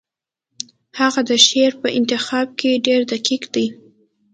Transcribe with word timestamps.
هغه 0.99 1.21
د 1.29 1.31
ښه 1.35 1.39
شعر 1.47 1.71
په 1.81 1.87
انتخاب 1.99 2.47
کې 2.59 2.81
ډېر 2.85 3.01
دقیق 3.11 3.43
دی 3.53 3.67